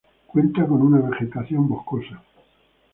[0.25, 2.23] Cuenta con una vegetación boscosa.